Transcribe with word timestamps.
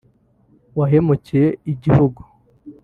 wahemukiye 0.77 1.47
igihugu 1.71 2.21